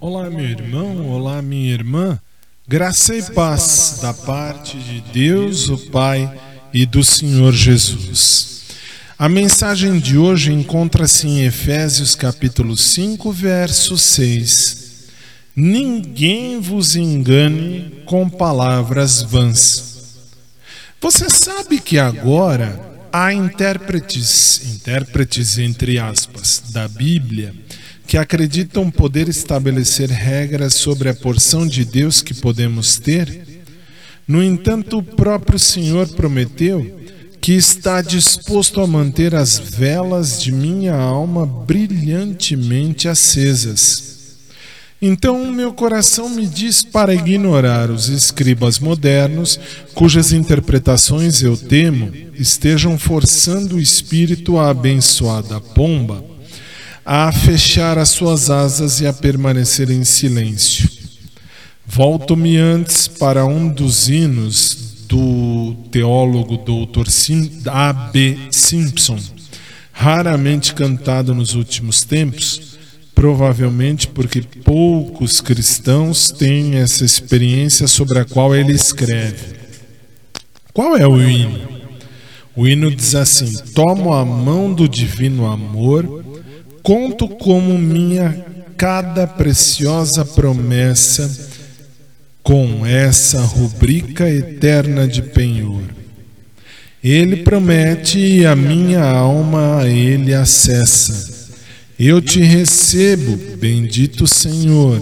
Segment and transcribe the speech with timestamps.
[0.00, 2.20] Olá, meu irmão, olá, minha irmã.
[2.68, 6.40] Graça e paz da parte de Deus, o Pai
[6.72, 8.62] e do Senhor Jesus.
[9.18, 15.08] A mensagem de hoje encontra-se em Efésios capítulo 5, verso 6.
[15.56, 20.14] Ninguém vos engane com palavras vãs.
[21.00, 27.52] Você sabe que agora há intérpretes, intérpretes entre aspas, da Bíblia
[28.08, 33.46] que acreditam poder estabelecer regras sobre a porção de Deus que podemos ter?
[34.26, 37.00] No entanto, o próprio Senhor prometeu
[37.38, 44.38] que está disposto a manter as velas de minha alma brilhantemente acesas.
[45.02, 49.60] Então, meu coração me diz para ignorar os escribas modernos,
[49.94, 56.37] cujas interpretações eu temo estejam forçando o espírito a abençoada pomba
[57.10, 60.86] a fechar as suas asas e a permanecer em silêncio.
[61.86, 67.08] Volto-me antes para um dos hinos do teólogo Dr.
[67.66, 68.36] A.B.
[68.50, 69.18] Simpson,
[69.90, 72.76] raramente cantado nos últimos tempos,
[73.14, 79.56] provavelmente porque poucos cristãos têm essa experiência sobre a qual ele escreve.
[80.74, 81.58] Qual é o hino?
[82.54, 86.27] O hino diz assim: Tomo a mão do divino amor
[86.88, 91.30] Conto como minha cada preciosa promessa
[92.42, 95.82] com essa rubrica eterna de penhor.
[97.04, 101.50] Ele promete e a minha alma a ele acessa.
[102.00, 104.98] Eu te recebo, bendito Senhor,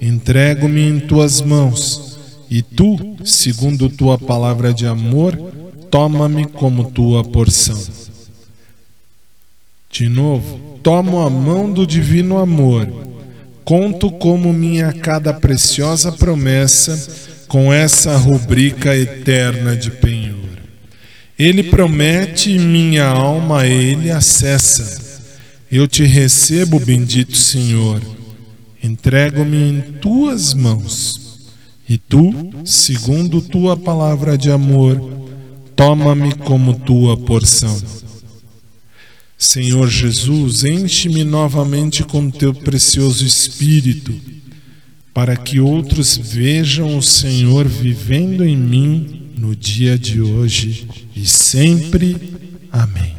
[0.00, 5.36] entrego-me em tuas mãos, e tu, segundo tua palavra de amor,
[5.90, 8.05] toma-me como tua porção.
[9.98, 12.86] De novo, tomo a mão do divino amor,
[13.64, 20.36] conto como minha cada preciosa promessa com essa rubrica eterna de penhor.
[21.38, 25.02] Ele promete e minha alma a ele acessa.
[25.72, 28.02] Eu te recebo, bendito Senhor,
[28.84, 31.48] entrego-me em tuas mãos.
[31.88, 35.00] E tu, segundo tua palavra de amor,
[35.74, 38.05] toma-me como tua porção.
[39.38, 44.14] Senhor Jesus, enche-me novamente com teu precioso Espírito,
[45.12, 52.16] para que outros vejam o Senhor vivendo em mim no dia de hoje e sempre.
[52.72, 53.15] Amém.